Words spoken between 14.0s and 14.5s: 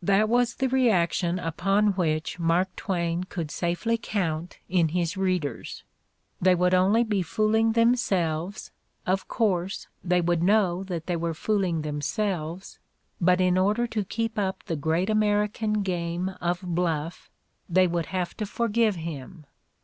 keep